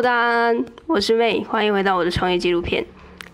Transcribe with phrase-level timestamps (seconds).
[0.00, 2.86] Hello，大家安，我是 May，欢迎回到我的创业纪录片。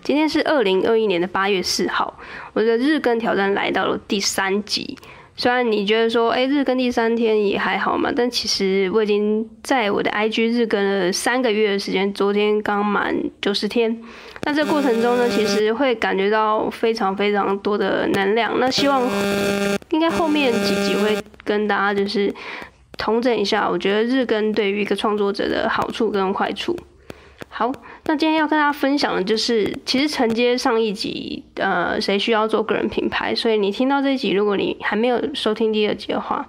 [0.03, 2.19] 今天是二零二一年的八月四号，
[2.55, 4.99] 我的日更挑战来到了第三集。
[5.37, 14.03] 虽然你觉得说，哎、欸，日更第三天也还好嘛，但其实我已经在我的 IG 日更了三个月的时间，昨天刚满九十天。
[14.43, 18.59] 那这过程中呢，其实会感觉到非常非常多的能量。
[18.59, 19.01] 那希望
[19.91, 22.35] 应该后面几集会跟大家就是
[22.97, 26.77] 统整一下，我觉得日更对于一个创作者的好处跟坏处。
[27.49, 27.73] 好，
[28.05, 33.35] 那今天要跟大家分享的就是，其实承接上一集，呃，谁需要做个人品牌？
[33.35, 36.49] 所以你听到这一集，如果你还没有收听第二集的话，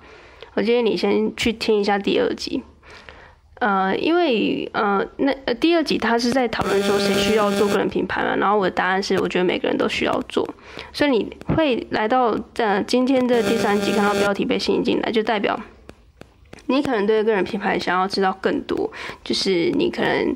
[0.56, 2.64] 我建议你先去听一下第二集。
[3.60, 10.48] 呃，因为呃，那呃第二集他是在讨论说谁需要做个人品牌嘛，然后我的答案是，我觉得每个人都需要做。
[10.94, 15.60] 所以你会来到呃今天的第三集，看到标题被吸引进来，就代表
[16.68, 18.92] 你可能对个人品牌想要知道更多，
[19.24, 20.36] 就是你可能。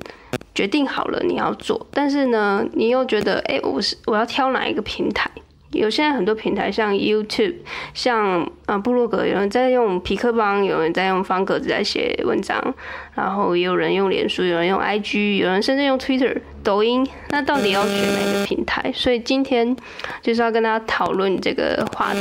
[0.55, 5.29] 决定好了你要做，但是呢，你又觉得，哎、我是我要挑哪一个平台？
[5.71, 7.55] 有现在很多平台，像 YouTube，
[7.93, 12.61] 像啊布洛格，有人在用皮克邦，有人在用方格子在写文章，
[13.13, 17.05] 然后也有人用脸书，有人用 IG，有人甚至用 Twitter、抖音。
[17.29, 18.89] 那到底要选哪个平台？
[18.93, 19.75] 所以今天
[20.21, 22.19] 就是要跟大家讨论这个话题。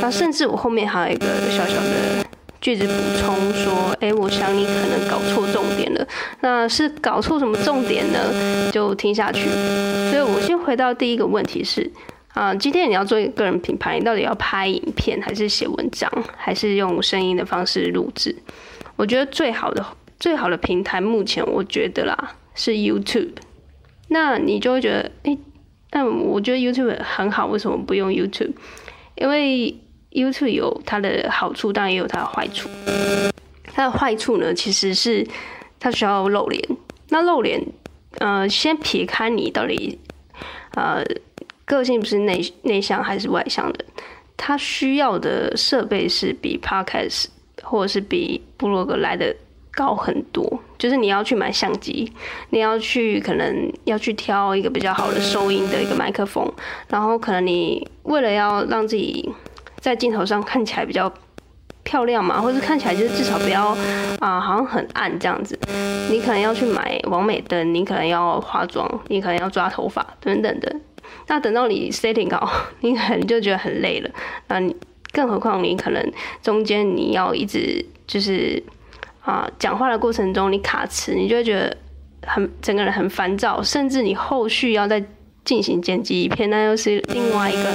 [0.00, 2.27] 然后甚至我后面还有一个小小的。
[2.60, 6.06] 句子补充说：“哎、我想你可能搞错重点了。
[6.40, 8.70] 那是搞错什么重点呢？
[8.72, 9.48] 就听下去。
[10.10, 11.90] 所以我先回到第一个问题是：
[12.34, 18.34] 啊，今天你要做一个个人品牌，你到底要拍影片，还是写文章，还是用声音的方式录制？
[18.96, 19.84] 我觉得最好的
[20.18, 23.34] 最好的平台，目前我觉得啦是 YouTube。
[24.08, 25.38] 那你就会觉得，哎、欸，
[25.90, 28.52] 但我觉得 YouTube 很好，为什么不用 YouTube？
[29.14, 29.78] 因为
[30.12, 32.68] YouTube 有它的好处，当然也有它的坏处。
[33.74, 35.26] 它的坏处呢，其实是
[35.78, 36.62] 它需要露脸。
[37.10, 37.64] 那露脸，
[38.18, 39.98] 呃，先撇开你到底，
[40.74, 41.04] 呃，
[41.64, 43.84] 个性不是内内向还是外向的，
[44.36, 47.26] 它需要的设备是比 Podcast
[47.62, 49.34] 或者是比部落格来的
[49.70, 50.60] 高很多。
[50.76, 52.12] 就是你要去买相机，
[52.50, 56.48] 你要去可能要去挑一个比较好的收音的一个麦克风，
[56.88, 59.28] 然后可能你为了要让自己
[59.80, 61.12] 在镜头上看起来比较
[61.82, 63.76] 漂亮嘛，或者看起来就是至少不要
[64.20, 65.58] 啊、好像很暗这样子。
[66.10, 70.74] 你可能要去买完美灯，你可能要化妆，你可能要抓头发等等的。
[71.28, 72.50] 那等到你 setting 好，
[72.80, 74.10] 你可能就觉得很累了。
[74.48, 74.74] 那你
[75.12, 76.12] 更何况你可能
[76.42, 78.62] 中间你要一直就是
[79.22, 81.74] 啊讲话的过程中你卡词，你就会觉得
[82.26, 85.02] 很整个人很烦躁，甚至你后续要再
[85.44, 87.72] 进行剪辑一片，那又是另外一个。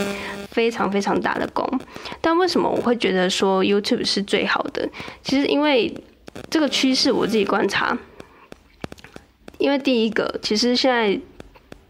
[0.53, 1.67] 非常非常大的功，
[2.21, 4.87] 但为什么我会觉得说 YouTube 是最好的？
[5.23, 5.91] 其实因为
[6.49, 7.97] 这个趋势我自己观察，
[9.57, 11.19] 因为第一个，其实现在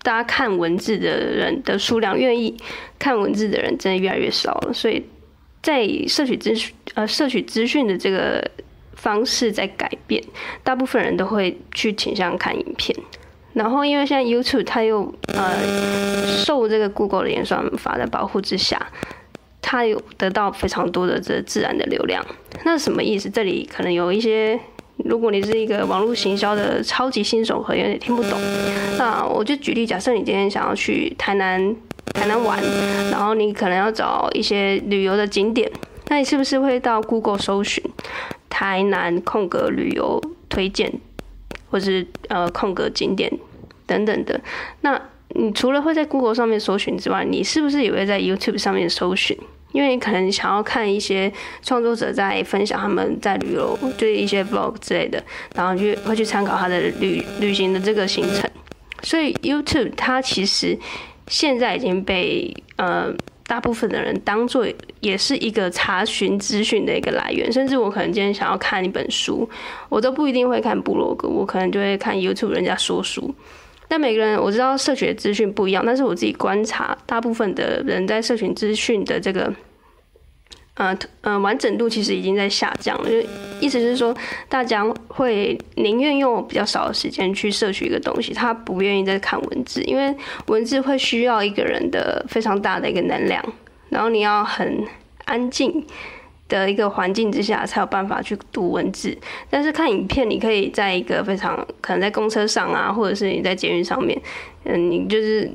[0.01, 2.55] 大家看文字的人的数量，愿意
[2.97, 5.05] 看文字的人真的越来越少了，所以
[5.61, 8.49] 在摄取资讯呃摄取资讯的这个
[8.95, 10.23] 方式在改变，
[10.63, 12.97] 大部分人都会去倾向看影片。
[13.53, 18.83] 然后，因为现在 YouTube 它又呃受这个 Google 的演算法的保护之下，
[19.61, 22.25] 它有得到非常多的这自然的流量。
[22.65, 23.29] 那什么意思？
[23.29, 24.59] 这里可能有一些，
[24.97, 28.39] 如果你是一个网络行销的超级新手，可能有点听不懂。
[28.97, 31.75] 那我就举例，假设你今天想要去台南
[32.13, 32.59] 台南玩，
[33.11, 35.71] 然后你可能要找一些旅游的景点，
[36.07, 37.83] 那你是不是会到 Google 搜寻
[38.49, 40.91] 台南空格旅游推荐？
[41.73, 43.27] 或是呃空格景点
[43.87, 44.39] 等等的，
[44.81, 49.35] 那你除了会在 Google 上面搜寻之外，你是不是也会在 YouTube 上面搜寻？
[49.71, 55.23] 因为你可能想要看一些创作者在分享他们在旅游，就是一些 Vlog 之类的，
[55.55, 58.47] 然后去会去参考他的旅旅行的这个行程。
[59.01, 60.77] 所以 YouTube 它其实
[61.27, 63.11] 现在已经被呃。
[63.45, 64.65] 大部分的人当做
[64.99, 69.47] 也是一个查询资讯的一个来源，甚至我可能今天想要看一本书，
[69.89, 73.33] 我都不一定会看部落格，我可能就会看 YouTube 人家说书。
[73.87, 79.53] 但每个人我知道社群资讯不一样，但是我自己观察，大部分的人在社群资讯的这个。
[80.75, 83.15] 呃呃，完整度其实已经在下降了，就
[83.59, 84.15] 意思是说，
[84.49, 90.15] 大家会宁愿用比较少的时间去摄取一个东西，他不愿意再看文字，因为
[90.47, 93.43] 文字会需要一个人的非常大的一个能量，
[93.89, 94.83] 然后你要很
[95.25, 95.85] 安静
[96.49, 99.15] 的一个环境之下才有办法去读文字。
[99.51, 104.19] 但是看影片，你可以在一个非常可能在公车上啊，或者是你在捷运上面，
[104.63, 105.51] 嗯，你就是。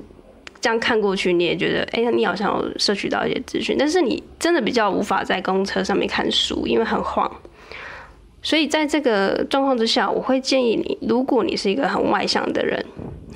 [0.61, 7.31] 这样看过去，你也觉得，哎、你好像有摄取到一些资讯，但是你真的比较无法在公车上面看书，因为很晃。
[8.43, 12.85] 所以在这个状况之下，我会建议你，如果你是一个很外向的人，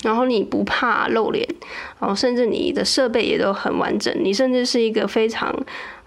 [0.02, 1.46] 然后你不怕露脸，
[2.00, 5.54] 然后甚至你的设备也都很完整，你甚至是一个非常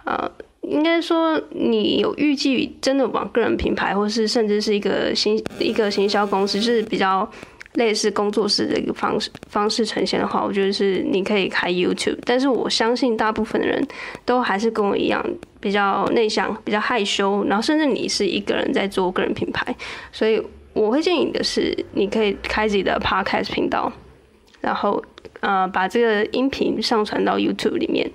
[0.06, 0.30] 呃，
[0.62, 7.30] 应该说你有预计真的往个人品牌，或是甚至是一个行一个行销公司，就是比较。
[7.76, 13.86] 类似工作室的一个方式方式呈现的话，我觉得是你可以开 YouTube，但是我相信大部分的人
[14.26, 15.24] 都还是跟我一样
[15.60, 19.76] 比较内向、比较害羞，然后甚至你是一个人在做个人品牌，
[20.12, 20.42] 所以
[20.74, 23.92] 我会建议你的是，你可以开自己的 Podcast 频道，
[24.62, 25.04] 然后
[25.42, 28.10] 呃把这个音频上传到 YouTube 里面，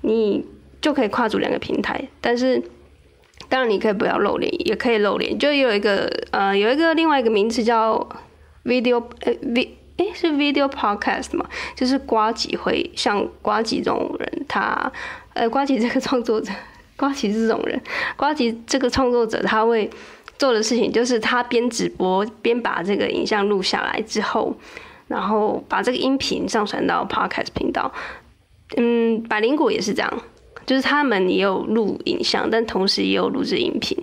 [0.00, 0.42] 你
[0.80, 2.62] 就可以跨足两个平台，但是
[3.50, 8.08] 当然你可以不要露脸，也可以露脸，就有一个呃有一个另外一个名词叫。
[8.68, 11.44] Video 诶 v 诶是 video podcast 嘛？
[11.74, 14.92] 就是瓜吉会像瓜吉这种人，他
[15.34, 16.52] 呃瓜吉这个创作者，
[16.96, 17.80] 瓜吉这种人，
[18.16, 19.90] 瓜吉这个创作者他会
[20.38, 24.54] 做的事情就是他边直播边把这个影像录下来之后，
[25.08, 27.92] 然后把这个音频上传到 podcast 频道。
[28.76, 30.22] 嗯，百灵果也是这样，
[30.64, 33.98] 就是他们也有录影像，但同时也有录制音频。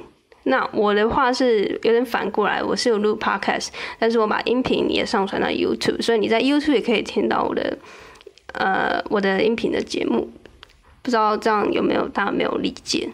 [0.47, 3.69] 那我的话是有点反过来，我是有录 podcast，
[4.00, 7.77] 但是我把音频也上传到 YouTube，所以你在 YouTube 也可以听到我的
[8.53, 10.30] 呃我的音频的节目。
[11.01, 13.09] 不知道这样有没有大家没有理解？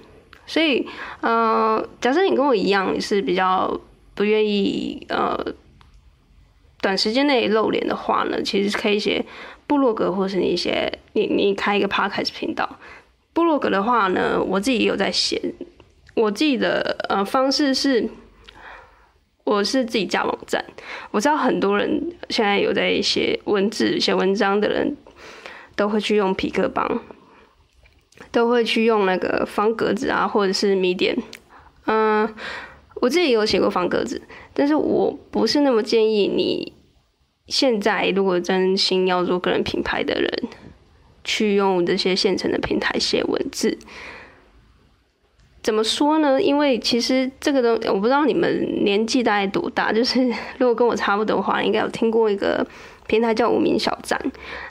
[0.46, 0.88] 所以
[1.22, 3.80] 呃，假设你跟我一样，是比较
[4.14, 5.38] 不愿意呃
[6.82, 9.26] 短时间内露脸的话呢，其实可以写
[9.68, 12.78] 部落格，或是你写你你开一个 podcast 频道。
[13.34, 15.42] 部落格的话呢，我自己也有在写。
[16.14, 18.10] 我自己的呃方式是，
[19.44, 20.64] 我是自己架网站。
[21.12, 24.96] 我知道很多人现在有在写文字、写文章的人，
[25.76, 27.02] 都会去用皮克邦，
[28.32, 31.18] 都会去用那个方格子啊，或者是 Medium。
[31.86, 32.34] 嗯，
[32.96, 34.22] 我自己也有写过方格子，
[34.54, 36.74] 但是我不是那么建议你
[37.48, 40.44] 现在如果真心要做个人品牌的人，
[41.24, 43.78] 去用这些现成的平台写文字。
[45.64, 46.42] 怎么说呢？
[46.42, 49.94] 因为其实这个东西，我不知道你们年纪大概多大。
[49.94, 50.20] 就是
[50.58, 52.66] 如果跟我差不多的话，应该有听过一个
[53.08, 54.20] 平台叫无名小站。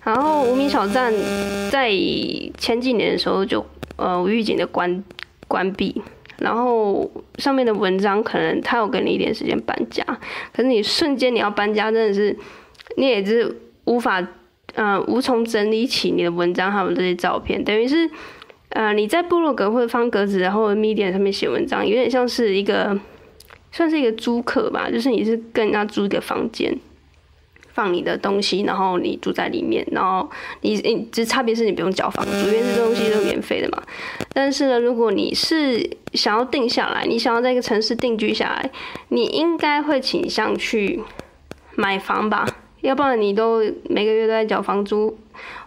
[0.03, 1.13] 然后无名小站
[1.71, 1.91] 在
[2.59, 3.65] 前几年的时候就
[3.97, 5.05] 呃预警的关
[5.47, 6.03] 关闭，
[6.39, 7.09] 然后
[7.39, 10.05] 上面的文章可能他有给你一点时间搬家，
[10.53, 12.37] 可是你瞬间你要搬家，真的是
[12.97, 14.27] 你也是无法
[14.75, 18.11] 呃无从整理起你的文章还有这些照片，等于是。
[18.71, 22.99] 呃，你在部落格或者方格子，然后 Medium 上面写文章，有点像是一个，
[23.73, 26.79] 算是一个租客吧，就是你是跟人家租一个房间，
[27.73, 30.31] 放你的东西，然后你住在里面，然后
[30.61, 33.83] 你你只差别是你不用交房租，因为这东西都免费的嘛。
[34.33, 38.71] 但是呢，如果你是想要定下来，你想要在一个城市定居下来，
[39.09, 41.01] 你应该会倾向去
[41.75, 42.47] 买房吧，
[42.83, 45.19] 要不然你都每个月都在缴房租，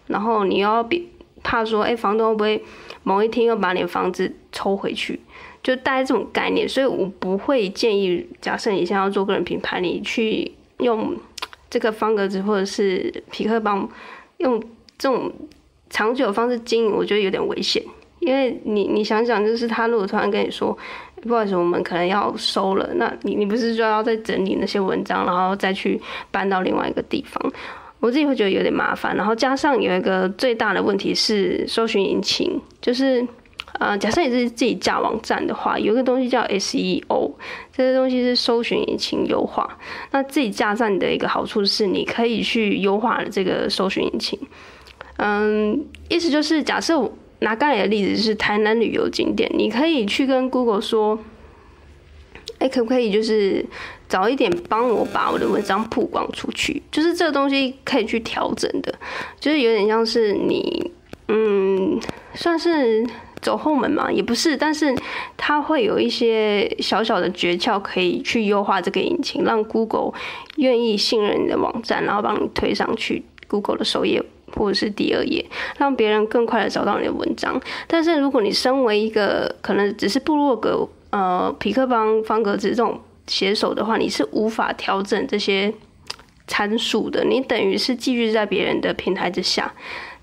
[0.07, 1.09] 然后你要比
[1.43, 2.63] 怕说，哎、房东会不会？
[3.05, 5.19] 某一天又把你的房子抽回去，
[5.61, 11.13] 就大概这种概念，所以我不会建议，假设你现在要做个人品牌，你去用
[11.69, 13.89] 这个方格子或者是匹克邦，
[14.37, 14.57] 用
[14.97, 15.29] 这种
[15.89, 17.83] 长久的方式经营，我觉得有点危险。
[18.19, 20.77] 因为你你想想，就是他如果突然跟你说，
[21.23, 25.99] 不好意思，我们可能要收了，那你你不是就要再整理那些文章，然后再去
[26.31, 27.51] 搬到另外一个地方？
[28.03, 33.25] 我自己会觉得有点麻烦，然后加上有一个最大的问题是搜寻引擎，就是
[33.79, 37.31] 呃，假设你是自己架网站的话，有一个东西叫 SEO，
[37.71, 39.77] 这些东西是搜寻引擎优化。
[40.11, 44.37] 那自己架站的一个好处是，你可以去优化这个搜寻引擎。
[45.15, 51.17] 嗯，意思就是，假设拿刚才的例子是台南旅游景点，你可以去跟 Google 说，
[52.59, 53.65] 哎，可不可以就是。
[54.13, 58.93] 早一点帮我把我的文章曝光出去，就是这个东西可以去调整的，
[59.39, 60.91] 就是有点像是你，
[61.29, 61.99] 嗯，
[62.35, 63.03] 算是
[63.41, 64.95] 走后门嘛，也不是，但是
[65.35, 70.13] 它会有一些小小的诀窍可以去优化这个引擎，让 Google
[70.57, 74.21] 愿意信任你的网站，然后帮你推上去 Google 的首页
[74.55, 75.43] 或者是第二页，
[75.79, 77.59] 让别人更快的找到你的文章。
[77.87, 83.01] 但是如果你身为一个可能只是部落格，呃，皮克邦方格子这种。
[83.27, 85.73] 写手的话，你是无法调整这些
[86.47, 89.73] 参数的，你等于是继续在别人的平台之下。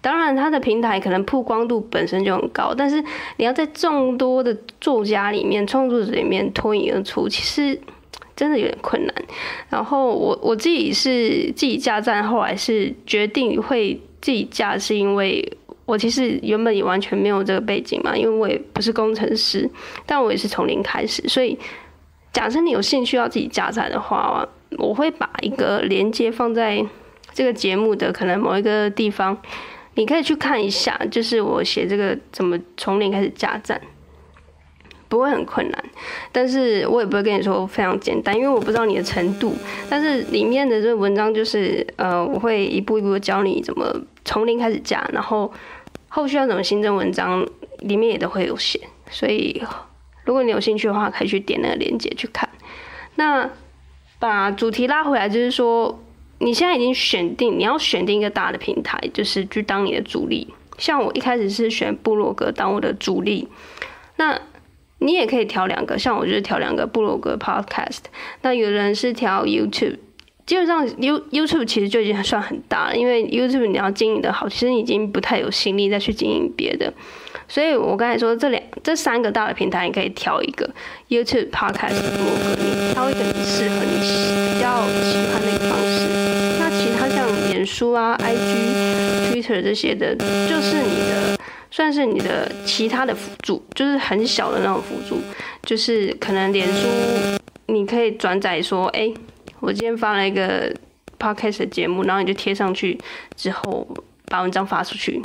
[0.02, 3.02] 当然，他的平台可能曝光度本身就很高，但是
[3.36, 7.78] 你要在众多的作家里面、创作者里面脱颖而出，其实
[8.34, 9.14] 真的有点困难。
[9.68, 15.46] 然后我我自己是自己架站，后来是决定会自己架，是因为
[15.84, 19.68] 我其实原本也完全没有这个背景嘛，因为我也不是工程师，
[20.06, 21.58] 但我也是从零开始，所以。
[22.32, 24.46] 假设你有兴趣要自己加载的话，
[24.78, 26.84] 我会把一个连接放在
[27.32, 29.36] 这个节目的可能某一个地方，
[29.94, 33.80] 你可以去看一下，就是我写这个怎么从零开始加赞，
[35.08, 35.84] 不会很困难，
[36.30, 39.54] 但是我也不会跟你说非常简单，因为我不知道你的程度。
[39.88, 43.92] 但是里面的这个文章就是，呃，我会一步一步教你怎么
[44.24, 45.52] 从零开始加，然后
[46.08, 47.44] 后续要怎么新增文章，
[47.80, 49.60] 里面也都会有写，所以。
[50.30, 52.48] 如果你有兴趣的话，可以去点那个链接去看。
[53.16, 53.50] 那
[54.20, 56.00] 把主题拉回来，就是说
[56.38, 60.54] 你现在已经选定，你要选定一个大的平台，就是去当你的主力。
[60.78, 63.48] 像我一开始是选部落格当我的主力，
[64.18, 64.40] 那
[65.00, 68.02] 你也可以调两个，像我就是调两个部落格 Podcast。
[68.42, 69.96] 那有人是调 YouTube，
[70.46, 76.94] 基本上 You YouTube 其实就已经算很大了，因为 YouTube 你要经营的好，其实已经不太有心力再去经营别的。
[77.48, 80.68] 所以我刚才说这两、这三个大的平台，你可以挑一个
[81.08, 86.08] YouTube、Podcast、部落格，你挑一个你适合你比较喜欢的一个方式。
[86.58, 91.38] 那其他像脸书啊、IG、Twitter 这些的，就是你的
[91.70, 95.20] 算是你的其他的辅助，就是很小的那种辅助，
[95.62, 96.88] 就是可能脸书
[97.66, 99.12] 你可以转载说，哎、
[99.60, 100.72] 我今天发了一个
[101.18, 102.98] Podcast 的节目，然后你就贴上去
[103.36, 103.86] 之后
[104.26, 105.22] 把文章发出去。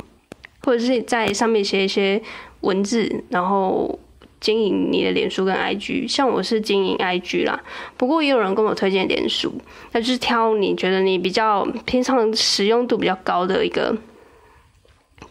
[0.66, 2.20] 或者是在上面写一些
[2.62, 3.96] 文字，然后
[4.40, 6.08] 经营你的脸书跟 IG。
[6.08, 7.62] 像我是经营 IG 啦，
[7.96, 9.54] 不过也有人跟我推荐脸书，
[9.92, 13.96] 那就是挑你觉得你比较平常使用度比较高的一个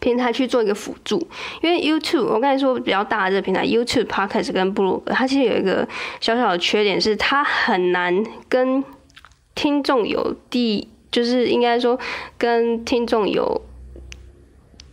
[0.00, 1.18] 平台去做一个辅助。
[1.60, 5.86] 因为 YouTube 我刚才说比较大的这个平台，YouTube、Podcast 跟布鲁格，它其实有一个
[6.18, 8.82] 小小的缺点是它很难跟
[9.54, 12.00] 听众有第，就是应该说
[12.38, 13.60] 跟听众有。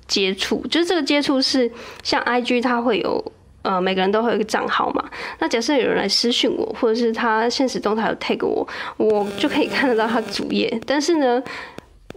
[0.07, 1.71] 接触就是这个接触是
[2.03, 3.31] 像 IG，它会有
[3.61, 5.03] 呃每个人都会有一个账号嘛。
[5.39, 8.67] 那假设有人来私讯我，或者是他现实动态有 tag 我，
[8.97, 10.79] 我就可以看得到他主页。
[10.85, 11.41] 但是呢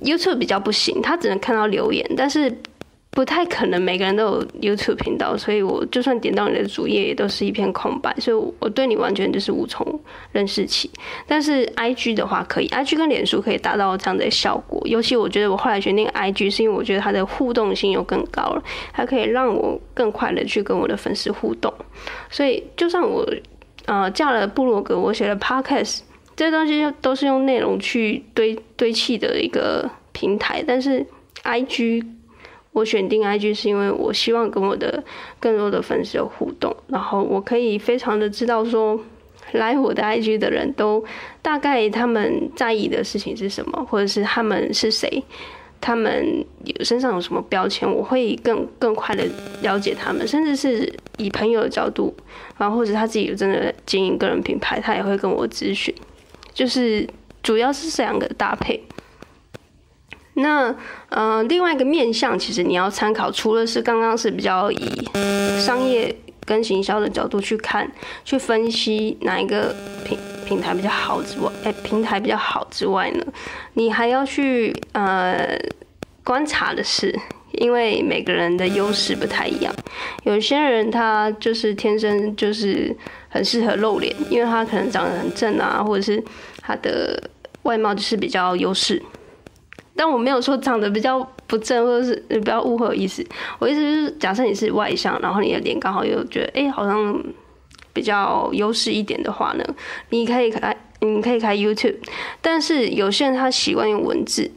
[0.03, 2.53] ，YouTube 比较不行，他只能看到留言，但是。
[3.17, 9.99] 不太可能每个人都有 YouTube 频道，所以我就算点到你的主页，也都是一片空白，所以我对你完全就是无从
[10.33, 10.91] 认识起。
[11.27, 14.87] 但是 IG 的话可以，IG 跟脸书可以达到这样的效果。
[14.87, 21.73] 尤其我觉得我后来决定 IG，是因为我觉得它的互动性又更高了，它可以让我更快的去跟我的粉丝互动。
[22.29, 23.27] 所以就算我
[23.87, 26.01] 呃架了部落格，我写了 Podcast，
[26.37, 31.07] 这些东西都是用内容去堆堆砌的一个平台，但是
[31.45, 32.05] IG。
[32.77, 35.03] 我选定 IG 是因为我希望跟我的
[35.41, 39.01] 更多的粉丝有互动，然后我可以非常的知道说，
[39.53, 41.03] 来我的 IG 的人都
[41.41, 45.25] 大概他们在意的事情是什么，或者是他们是谁，
[45.81, 49.27] 他们有身上有什么标签，我会更更快的
[49.63, 52.15] 了解他们，甚至是以朋友的角度，
[52.59, 55.95] 然后或者他自己真的经营个人品牌，他也会跟我咨询，
[56.53, 57.09] 就是
[57.43, 58.79] 主要是这两个搭配。
[60.39, 60.75] 那
[61.09, 65.09] 呃，另外一个面向，其实你要参考，除了是刚刚是比较以
[65.59, 66.15] 商业
[66.45, 67.91] 跟行销的角度去看，
[68.23, 69.75] 去分析哪一个
[70.05, 73.25] 平平台比较好之外，哎，平台比较好之外呢，
[73.75, 75.59] 你还要去呃
[76.23, 77.19] 观察的是，
[77.53, 79.75] 因为每个人的优势不太一样，
[80.25, 82.95] 有些人他就是天生就是
[83.31, 86.23] 很适合露脸，因为他可能长得很正啊，或者是
[86.61, 87.31] 他的
[87.63, 89.03] 外貌就是比较优势。
[89.97, 93.25] 但我没有说长得比较不正，或者是你不要误会我意思。
[93.59, 97.25] 我意思就是，假设你是外向，然后你的脸刚好又觉得哎、好像
[97.93, 99.65] 比较优势一点的话呢，
[100.11, 101.97] 你可以开，你可以开 YouTube。
[102.43, 104.51] 但是有些人他习惯用文字，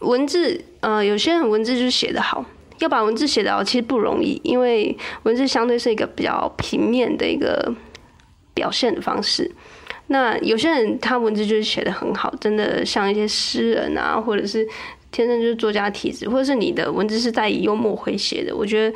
[0.00, 2.44] 文字呃，有些人文字就是写得好，
[2.80, 7.74] 要把文字写得好其实不容易，因为文字相对是一个比较平面的一个
[8.52, 9.50] 表现的方式。
[10.12, 14.68] 那有些人他文字就是写的很好，真的像一些诗人啊，或者是
[15.10, 18.94] 天生就是作家体质，或者是你的文字是带以幽默诙谐的，我觉得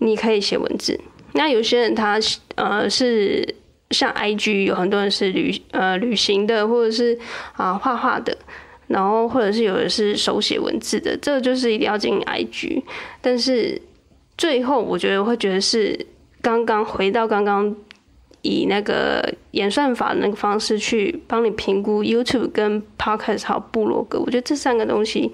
[0.00, 1.00] 你可以写文字。
[1.32, 2.18] 那有些人他
[2.56, 3.54] 呃是
[3.90, 7.18] 像 IG 有很多人是旅呃旅行的，或者是
[7.54, 8.36] 啊画画的，
[8.88, 12.82] 然后或者是有的是手写文字的，这就是一定要经营 IG。
[13.22, 13.80] 但是
[14.36, 16.06] 最后我觉得会觉得是
[16.42, 17.74] 刚刚回到刚刚。
[18.44, 25.32] 以那个演算法的那个方式去帮你评估 YouTube 跟 Podcast 还有部落格，我觉得这三个东西，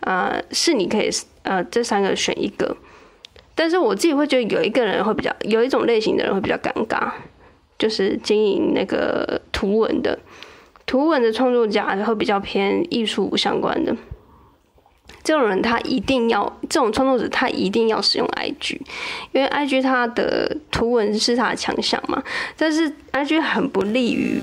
[0.00, 1.08] 啊、是你可以
[1.44, 2.76] 呃这三个选一个。
[3.54, 7.10] 但是我自己会觉得有一个人会比较有一种类型的人会比较尴尬，
[7.78, 10.18] 就是经营那个图文的
[10.84, 13.96] 图文的创作家会比较偏艺术相关的。
[15.24, 18.78] 这种人他一定要，这种创作者他一定要使用 IG，
[19.32, 22.22] 因为 IG 它的图文是他的强项嘛。
[22.56, 24.40] 但是 IG 很不利于，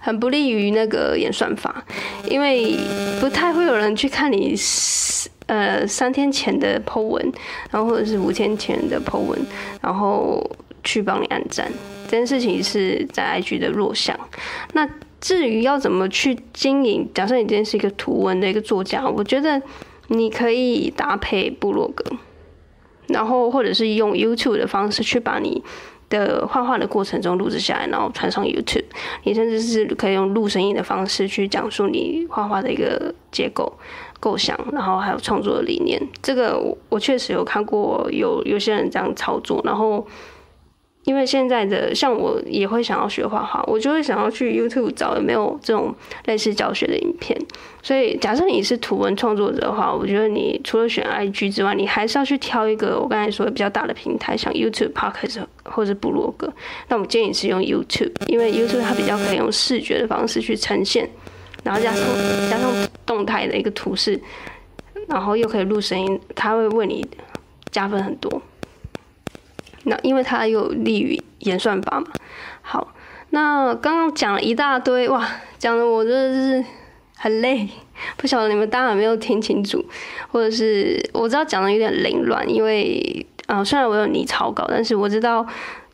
[0.00, 1.84] 很不利于那个演算法，
[2.28, 2.78] 因为
[3.20, 4.54] 不太会有人去看你
[5.46, 7.32] 呃三天前的 po 文，
[7.70, 9.38] 然后或者是五天前的 po 文，
[9.80, 10.44] 然后
[10.84, 11.72] 去帮你按赞。
[12.04, 14.18] 这件事情是在 IG 的弱项。
[14.72, 14.88] 那
[15.20, 19.60] 至于要怎么去经营，假设你今天是一个图文的一个作家，我觉得
[20.06, 22.04] 你可以搭配部落格，
[23.08, 25.62] 然后或者是用 YouTube 的方式去把你
[26.08, 28.84] 的画画的过程中录制下来，然后传上 YouTube。
[29.24, 33.72] 你甚至是可以用录声音的方式去讲述你画画的一个结构、
[34.20, 36.00] 构想，然后还有创作的理念。
[36.22, 40.06] 这个我我确实有看过有有些人这样操作，然后。
[41.04, 45.94] 因为现在的像我也会想要学画画，我就会想要去 YouTube 找有没有这种
[46.26, 47.38] 类似教学的影片。
[47.82, 56.52] 所以假设你是图文创作者的话，我觉得你除了选 IG 之外，你还是要去挑一个我刚才说的比较大的平台，像 YouTube、Podcast 或者部落格。
[56.88, 61.08] 那我建议是用 YouTube，因为 YouTube 它比较可以用视觉的方式去呈现，
[61.62, 62.04] 然后加上
[62.50, 62.70] 加上
[63.06, 64.20] 动态的一个图示，
[65.06, 67.06] 然后又可以录声音，它会为你
[67.70, 68.42] 加分很多。
[69.84, 72.06] 那因为它有利于演算法嘛。
[72.62, 72.92] 好，
[73.30, 75.26] 那刚刚讲了一大堆哇，
[75.58, 76.64] 讲的我真的是
[77.16, 77.68] 很累，
[78.16, 79.84] 不晓得你们大家有没有听清楚，
[80.30, 85.46] 或者是我知道讲的有点凌乱，因为啊、虽然我有拟草稿，但是我知道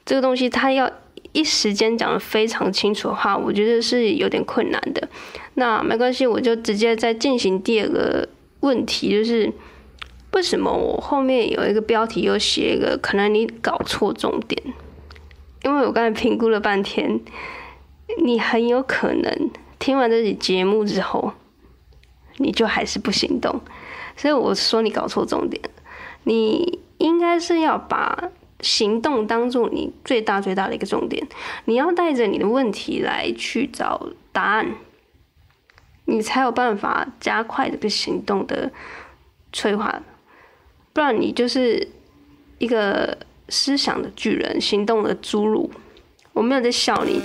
[0.04, 0.90] 这个东西它要
[1.32, 5.08] 一时间讲的非常清楚的话，我觉得是有点困难的。
[5.54, 8.28] 那没关系，我就直接再进行第二个
[8.60, 9.52] 问题，就是。
[10.34, 14.60] 为什么我后面有一个标题又写一个可能你搞错重点？
[15.62, 17.20] 因为我刚才评估了半天，
[18.22, 21.32] 你很有可能听完这集节目之后，
[22.38, 23.60] 你就还是不行动。
[24.16, 25.62] 所以我说你搞错重点，
[26.24, 28.30] 你应该是要把
[28.60, 31.26] 行动当做你最大最大的一个重点。
[31.64, 34.74] 你要带着你的问题来去找答案，
[36.06, 38.72] 你才有办法加快这个行动的
[39.52, 40.02] 催化。
[40.94, 41.86] 不然你就是
[42.58, 43.18] 一个
[43.50, 45.70] 思想的巨人，行动的侏儒。
[46.32, 47.20] 我没有在笑你，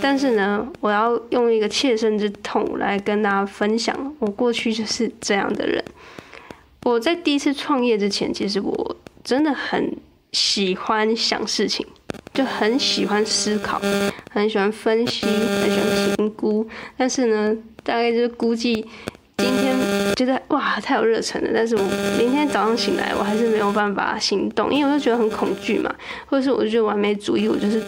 [0.00, 5.82] 但是呢，我要用一个切身之痛来跟大家分享，我过去就是这样的人。
[6.84, 9.96] 我在第一次创业之前，其实我真的很
[10.32, 11.84] 喜欢想事情，
[12.32, 13.80] 就很喜欢思考，
[14.30, 16.68] 很喜欢分析，很喜欢评估。
[16.96, 18.86] 但是呢，大概就是估计。
[20.16, 21.82] 觉得哇，太有热忱了，但是我
[22.18, 25.92] 明天早上醒来，我还是没有办法行动，因为我就觉得很恐惧嘛，
[26.26, 27.82] 或者是我就觉得完美主义，我就是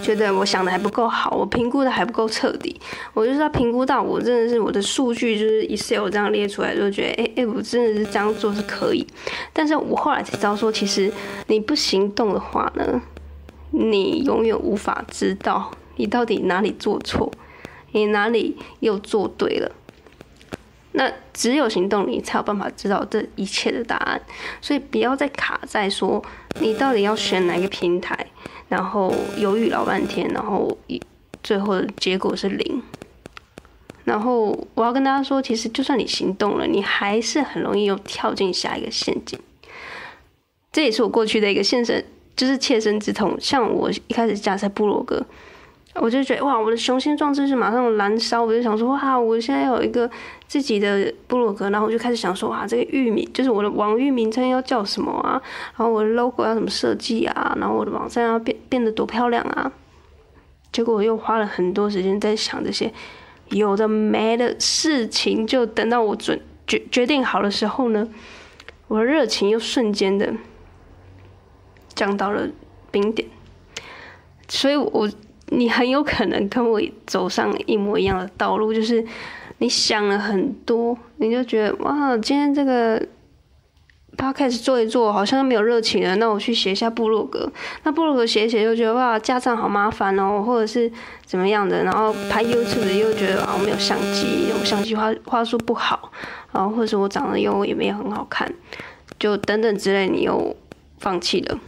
[0.00, 2.80] 觉得我想的还不够好，我评估的还不够彻底，
[3.12, 9.06] 我就是要评估到我真的是我的数据就是 Excel 这样列出来，就觉得哎哎、我真的是这样做是可以，
[9.52, 11.12] 但是我后来才知道说，其实
[11.48, 13.02] 你不行动的话呢，
[13.72, 17.30] 你永远无法知道你到底哪里做错，
[17.92, 19.70] 你哪里又做对了。
[20.92, 24.20] 那只有行动，你才有办法知道这一切的答案。
[24.60, 26.22] 所以不要再卡在说
[26.60, 28.26] 你到底要选哪个平台，
[28.68, 30.76] 然后犹豫老半天，然后
[31.42, 32.82] 最后的结果是零。
[34.04, 39.38] 然后我要跟大家说，其实就算你行动了，你还是很容易又跳进下一个陷阱。
[40.72, 43.36] 这也是我过去的一个现身，就是切身之痛。
[43.40, 45.24] 像我一开始架在部落格。
[45.96, 50.08] 我就觉得哇，我的雄心壮志是马上燃烧，我就想说哇，我现在有一个
[50.46, 55.42] 自己的部落格，然后我就开始想说哇，这个域名就是我的网域名称要叫什么啊？
[55.76, 57.56] 然后我的 logo 要怎么设计啊？
[57.58, 59.72] 然后我的网站要变变得多漂亮啊？
[60.72, 62.92] 结果我又花了很多时间在想这些
[63.48, 68.08] 有的没的事情，就等到我准决决定好的时候呢，
[68.86, 70.32] 我的热情又瞬间的
[71.96, 72.48] 降到了
[72.92, 73.28] 冰点，
[74.48, 75.10] 所以我。
[75.50, 79.04] 你很有可能跟我走上一模一样的道路，就是
[79.58, 83.00] 你想了很多，你就觉得哇，今天这个
[84.16, 87.50] podcast 做一做，好像没有热情了，那我去写一下部落格。
[87.84, 90.90] 那部落格写一写，又觉得哇，架站好麻烦哦，或者是
[91.24, 91.82] 怎么样的。
[91.84, 96.12] 然后拍 YouTube 又觉得啊，我没有相机，我相机画画术不好，
[96.52, 98.52] 然后或者是我长得又也没有很好看，
[99.18, 100.56] 就等等之类，你又
[100.98, 101.58] 放弃了。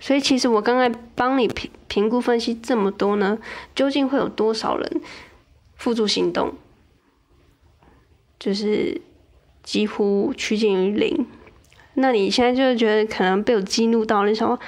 [0.00, 3.38] 所以其实我刚才帮你评评估分析这么多呢，
[3.74, 5.00] 究竟会有多少人
[5.74, 6.54] 付诸行动？
[8.38, 9.00] 就是
[9.62, 11.26] 几乎趋近于零。
[11.94, 14.58] 那你现在就是觉得可能被我激怒到，你想说，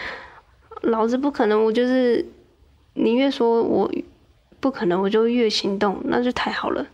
[0.82, 2.26] 老子不可能，我就是
[2.94, 3.88] 你越说我
[4.58, 6.84] 不可能我就越行动，那就太好了，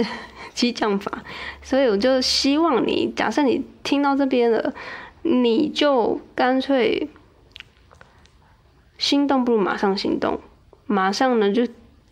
[0.54, 1.22] 激将法。
[1.60, 4.72] 所以我就希望你，假设你听到这边了，
[5.20, 7.10] 你就干脆
[9.02, 10.38] 心动不如马上行动，
[10.86, 11.66] 马上呢就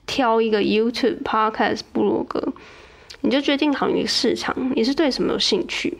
[0.07, 2.53] 挑一个 YouTube、Podcast、部落格，
[3.20, 5.98] 你就决定好你的市场，你是对什么有兴趣？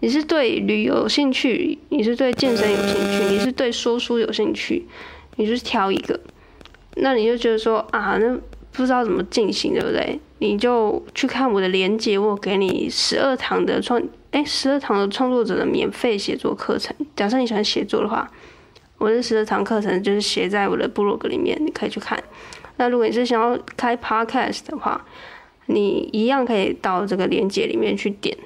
[0.00, 1.78] 你是对旅游有兴趣？
[1.90, 3.24] 你是对健身有兴趣？
[3.32, 4.84] 你是对说书有兴趣？
[5.36, 6.18] 你就是挑一个，
[6.96, 8.36] 那你就觉得说啊，那
[8.72, 10.18] 不知道怎么进行，对不对？
[10.40, 16.96] 你就去看我的连接，我给你十二堂的创，哎，十二堂的创作者的免费写作课程。
[17.14, 18.28] 假设你喜欢写作的话，
[18.98, 22.22] 我的十二堂课程就是写在我的部落格里面，你可以去看。
[22.76, 25.04] 那如果你是想要开 podcast 的话，
[25.66, 28.36] 你一样可以到这个链接里面去点。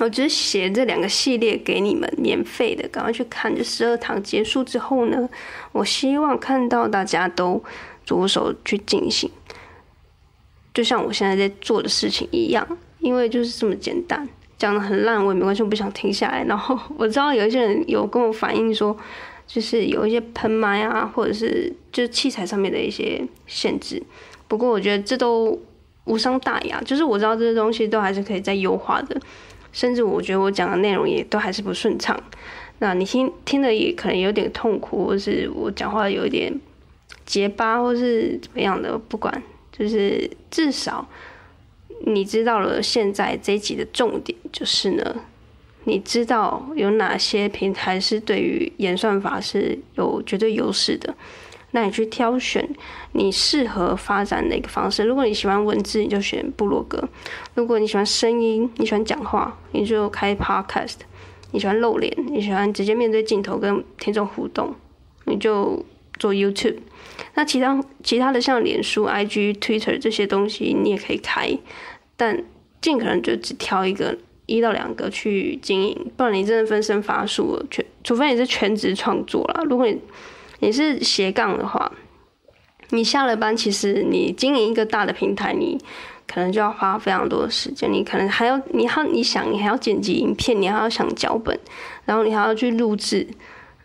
[0.00, 3.54] 我只写这两个系列给你们免费的，赶快去看。
[3.54, 5.28] 这十二堂结束之后呢，
[5.72, 7.62] 我希望看到大家都
[8.04, 9.30] 着手去进行，
[10.72, 12.66] 就像我现在在做的事情一样。
[13.00, 16.44] 因为就是这么简单，讲得很烂我也没关系，我不想停下来。
[16.44, 18.96] 然后我知道有一些人有跟我反映说，
[19.52, 24.02] 就是有一些喷麦啊，或者是就是器材上面的一些限制。
[24.48, 25.60] 不过我觉得这都
[26.04, 29.20] 无伤大雅，就是我知道这些东西都还是可以再优化的。
[29.74, 32.18] 甚至我觉得我讲的内容也都还是不顺畅，
[32.78, 36.50] 那你听听的也可能有点痛苦，或是我讲话有一点
[37.26, 41.06] 结巴，或是怎么样的，不管，就是至少
[42.04, 45.24] 你知道了现在这一集的重点就是呢，
[45.84, 51.14] 你知道有哪些平台是对于演算法是有绝对优势的。
[51.74, 52.68] 那你去挑选
[53.12, 55.04] 你适合发展的一个方式。
[55.04, 57.02] 如果你喜欢文字，你就选部落格；
[57.54, 60.96] 如果你喜欢声音，你喜欢讲话，你就开 Podcast；
[61.52, 64.74] 你喜欢露脸，你喜欢直接面对镜头跟听众互动，
[65.24, 65.82] 你就
[66.18, 66.76] 做 YouTube。
[67.34, 71.58] 那其他其他的像脸书、IG、Twitter 这些东西，你也可以开，
[72.18, 72.44] 但
[72.82, 77.66] 尽可能就只挑一个一到两个去经营，不然你真的分身乏术了。
[77.70, 79.98] 全除非你是全职创作啦，如果你
[80.60, 81.90] 你是斜杠的话，
[82.90, 85.78] 你下了班，其实你经营一个大的平台，你
[86.26, 87.90] 可能就要花非常多的时间。
[87.92, 91.58] 你可能还要，你还你想，你还要剪辑影片，你还要想脚本，
[92.04, 93.26] 然后你还要去录制，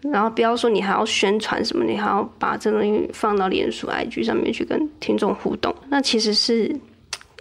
[0.01, 5.73] 然后不要说你还要宣传什么，你还要把这东西放到脸书、IG 上面去跟听众互动。
[5.89, 6.75] 那其实是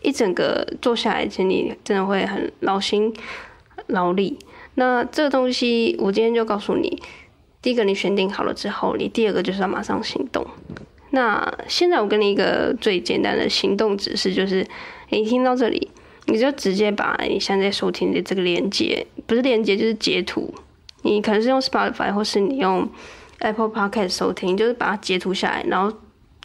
[0.06, 3.12] 一整个做下来，其实你真的会很劳心
[3.88, 4.38] 劳力。
[4.76, 7.02] 那这个东西，我今天就告诉你。
[7.60, 10.46] 第一个你选定好了之后，你第二个就是要马上行动。
[11.10, 14.64] 那现在我给你一个最简单的行动指示，就是
[15.08, 15.90] 你听到这里，
[16.26, 20.54] 你就直接把你现在收听的这个连接，不是连接就是截图，
[21.02, 22.88] 你可能是用 Spotify 或是你用
[23.40, 25.96] Apple Podcast 收听，就是把它截图下来，然后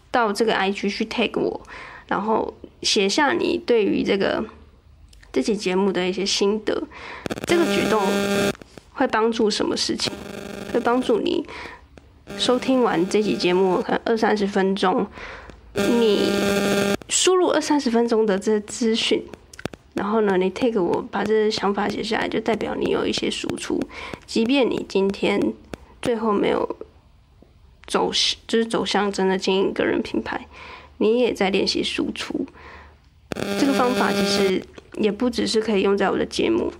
[0.10, 1.62] 到这个 IG 去 tag 我，
[2.08, 4.44] 然后写下你对于这个
[5.32, 6.84] 这期节目的一些心得。
[7.46, 8.02] 这个举动
[8.94, 10.12] 会帮助什么事情？
[10.74, 11.46] 会帮助你
[12.38, 15.06] 收听完这期节目，可能二三十分钟，
[15.74, 16.32] 你
[17.10, 19.22] 输入二三十分钟的这资讯，
[19.96, 23.80] 然后呢，你 take 我把这些想法写下来，就代表你有一些输出。
[24.26, 25.54] 即便你今天
[26.02, 26.78] 最后没有
[27.86, 28.10] 走，
[28.48, 30.48] 就是走向真的经营个人品牌，
[31.00, 32.46] 你也在练习输出。
[33.60, 34.62] 这个方法其实
[34.98, 36.72] 也不只是可以用在我的节目。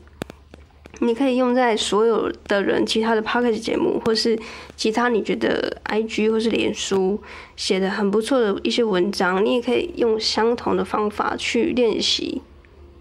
[1.04, 4.38] 你可以用在所有的人，其他的 podcast 节目，或是
[4.76, 7.20] 其他你觉得 IG 或是脸书
[7.56, 12.44] 写的很不错的一些文章，你也可以用相同的方法去练习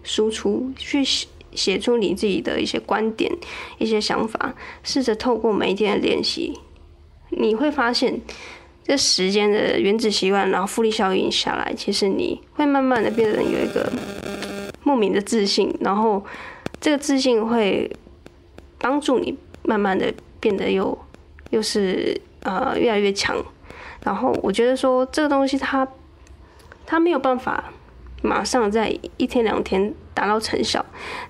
[0.01, 1.03] 输出，去
[1.53, 3.31] 写出你自己的一些观点、
[3.77, 6.57] 一些想法，试着透过每一天的练习，
[7.29, 8.19] 你会发现
[8.83, 13.91] 这时间的原子习惯，然后复利效应下来，其实你会慢慢的变成有一个
[14.83, 16.23] 莫名的自信，然后。
[16.83, 17.95] 这个自信会
[18.79, 20.97] 帮助你慢慢的变得又
[21.51, 23.37] 又是呃越来越强，
[24.03, 25.87] 然后我觉得说这个东西它
[26.87, 27.71] 它没有办法
[28.23, 30.83] 马上在一天两天达到成效，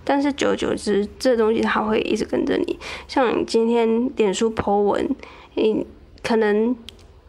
[0.05, 2.79] 但是久而久之这东西它会一直跟着你。
[3.09, 5.09] 像今天脸书 po 文，
[5.55, 5.85] 你
[6.23, 6.73] 可能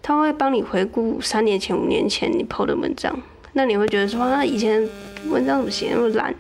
[0.03, 3.17] 他会帮你回顾三年前、五年前你 po 的文章，
[3.53, 4.89] 那你会觉得说那以前
[5.29, 6.35] 文章怎么写那么烂？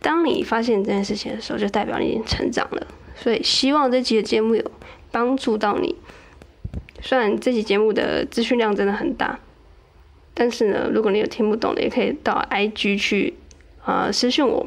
[0.00, 2.86] 当你发现这件事情的时候，就代表你已经成长了。
[3.16, 4.70] 所以希望这期的节目有
[5.10, 5.96] 帮助到你。
[7.00, 9.38] 虽然这期节目的资讯量真的很大，
[10.34, 13.34] 但是呢，如果你有听不懂的，也可以到 IG 去
[13.84, 14.66] 啊、私讯我。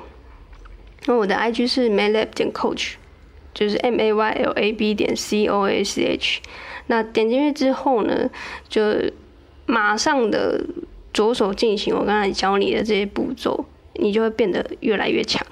[1.05, 2.93] 那我的 IG 是 mylab 点 coach，
[3.57, 6.41] 就是 M A Y L A B 点 C O s H。
[6.85, 8.29] 那点进去之后呢，
[8.69, 8.81] 就
[9.65, 10.63] 马上的
[11.11, 13.65] 着手进行我刚才教你的这些步骤，
[13.95, 15.43] 你就会变得越来越强。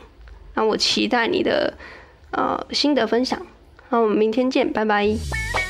[0.53, 1.73] 那我期待你的
[2.29, 3.41] 呃心得分享。
[3.89, 5.64] 那我们明天见，拜拜。